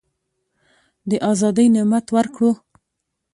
[1.09, 2.51] د آزادی نعمت ورکړو.